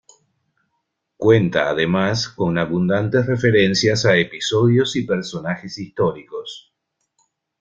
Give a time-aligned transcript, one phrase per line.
[1.15, 6.73] Cuenta, además, con abundantes referencias a episodios y personajes históricos.